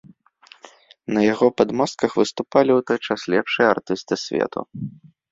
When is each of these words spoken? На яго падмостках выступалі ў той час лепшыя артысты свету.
На 1.17 1.25
яго 1.33 1.47
падмостках 1.61 2.11
выступалі 2.19 2.71
ў 2.75 2.79
той 2.91 2.99
час 3.11 3.19
лепшыя 3.33 3.67
артысты 3.75 4.17
свету. 4.23 4.59